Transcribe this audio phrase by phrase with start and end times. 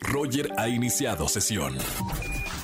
[0.00, 1.76] Roger ha iniciado sesión.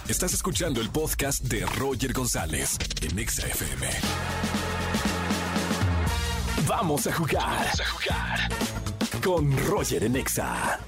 [0.08, 3.86] Estás escuchando el podcast de Roger González en Exa FM.
[6.66, 7.42] Vamos a jugar.
[7.42, 9.22] Vamos a jugar.
[9.22, 10.80] Con Roger en Exa.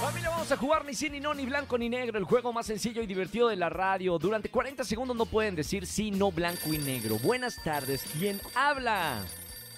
[0.00, 2.18] Familia, vamos a jugar ni sí, ni no, ni blanco, ni negro.
[2.18, 4.18] El juego más sencillo y divertido de la radio.
[4.18, 7.18] Durante 40 segundos no pueden decir sí, no, blanco y negro.
[7.18, 8.02] Buenas tardes.
[8.18, 9.24] ¿Quién habla?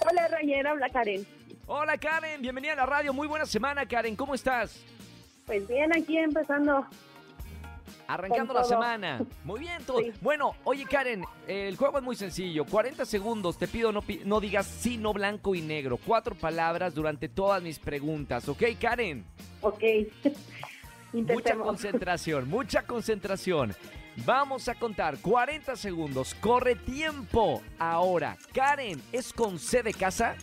[0.00, 1.37] Hola, Roger, habla Karen.
[1.66, 3.12] Hola Karen, bienvenida a la radio.
[3.12, 4.16] Muy buena semana, Karen.
[4.16, 4.82] ¿Cómo estás?
[5.46, 6.86] Pues bien, aquí empezando.
[8.06, 9.20] Arrancando la semana.
[9.44, 10.00] Muy bien, todo.
[10.00, 10.12] Sí.
[10.22, 12.64] Bueno, oye Karen, el juego es muy sencillo.
[12.64, 15.98] 40 segundos, te pido no, no digas sí, no, blanco y negro.
[15.98, 19.24] Cuatro palabras durante todas mis preguntas, ¿ok, Karen?
[19.60, 19.82] Ok.
[21.12, 23.74] Mucha concentración, mucha concentración.
[24.26, 26.34] Vamos a contar 40 segundos.
[26.34, 27.62] Corre tiempo.
[27.78, 30.36] Ahora, Karen, ¿es con C de casa?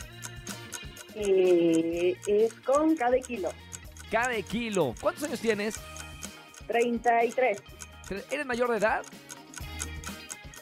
[1.15, 3.49] Eh, es con cada kilo.
[4.11, 4.93] Cada kilo.
[5.01, 5.75] ¿Cuántos años tienes?
[6.67, 7.61] 33.
[8.31, 9.03] ¿Eres mayor de edad?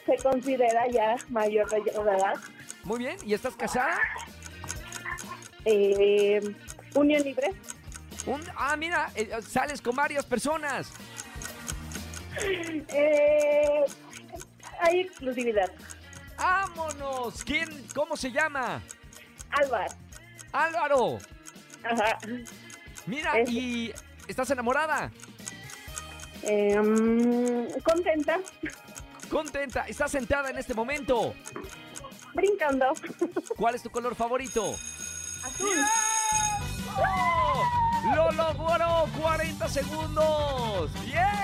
[0.06, 2.34] Se considera ya mayor de edad.
[2.84, 3.16] Muy bien.
[3.24, 3.98] ¿Y estás casada?
[5.64, 6.40] Eh,
[6.94, 7.50] unión libre.
[8.26, 10.90] Un- ah, mira, eh, sales con varias personas.
[12.36, 13.84] Eh,
[14.80, 15.70] hay exclusividad.
[16.36, 17.44] ¡Vámonos!
[17.44, 17.86] ¿Quién?
[17.94, 18.82] ¿Cómo se llama?
[19.50, 19.94] Álvaro.
[20.54, 21.18] Álvaro.
[21.84, 22.16] Ajá.
[23.06, 23.92] Mira, Es- ¿y
[24.28, 25.10] estás enamorada?
[26.42, 28.38] Eh, mm, contenta.
[29.28, 29.84] ¿Contenta?
[29.88, 31.34] ¿Estás sentada en este momento?
[32.34, 32.92] Brincando.
[33.56, 34.74] ¿Cuál es tu color favorito?
[35.44, 35.76] Azul.
[36.96, 38.14] ¡Oh!
[38.14, 39.06] ¡Lo logró!
[39.20, 40.90] ¡40 segundos!
[41.04, 41.43] ¡Bien!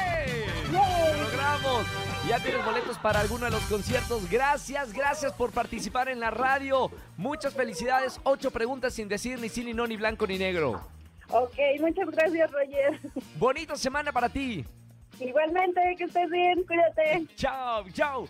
[2.30, 4.30] Ya tienes boletos para alguno de los conciertos.
[4.30, 6.88] Gracias, gracias por participar en la radio.
[7.16, 8.20] Muchas felicidades.
[8.22, 10.80] Ocho preguntas sin decir ni sí, ni no, ni blanco, ni negro.
[11.30, 13.00] Ok, muchas gracias, Roger.
[13.36, 14.64] Bonita semana para ti.
[15.18, 16.62] Igualmente, que estés bien.
[16.68, 17.26] Cuídate.
[17.34, 18.28] Chao, chao.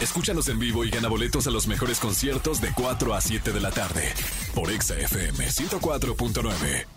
[0.00, 3.60] Escúchanos en vivo y gana boletos a los mejores conciertos de 4 a 7 de
[3.60, 4.12] la tarde
[4.52, 6.95] por Exa FM 104.9.